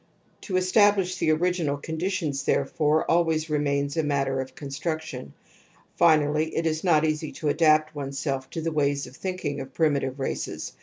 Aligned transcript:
To 0.41 0.57
establish 0.57 1.17
the 1.17 1.29
original 1.29 1.77
conditions, 1.77 2.41
therefore, 2.41 3.05
always 3.07 3.51
remains 3.51 3.95
a 3.97 4.01
matter 4.03 4.41
of 4.41 4.55
construction. 4.55 5.33
Finally, 5.95 6.55
it 6.57 6.65
is 6.65 6.83
not 6.83 7.05
easy 7.05 7.31
to 7.33 7.49
adapt 7.49 7.93
oneself 7.93 8.49
to 8.49 8.61
the 8.61 8.71
wa3rs 8.73 9.05
of 9.05 9.15
thinking 9.15 9.61
of 9.61 9.75
primitive 9.75 10.19
races. 10.19 10.73